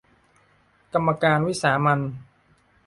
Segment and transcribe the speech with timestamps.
[0.93, 1.99] กรรมการวิสามัญ